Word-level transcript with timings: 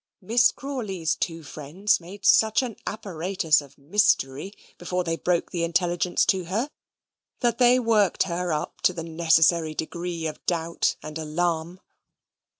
Miss 0.19 0.51
Crawley's 0.51 1.13
two 1.13 1.43
friends 1.43 1.99
made 1.99 2.25
such 2.25 2.63
an 2.63 2.75
apparatus 2.87 3.61
of 3.61 3.77
mystery 3.77 4.51
before 4.79 5.03
they 5.03 5.15
broke 5.15 5.51
the 5.51 5.63
intelligence 5.63 6.25
to 6.25 6.45
her, 6.45 6.71
that 7.41 7.59
they 7.59 7.77
worked 7.77 8.23
her 8.23 8.51
up 8.51 8.81
to 8.81 8.93
the 8.93 9.03
necessary 9.03 9.75
degree 9.75 10.25
of 10.25 10.43
doubt 10.47 10.95
and 11.03 11.19
alarm. 11.19 11.79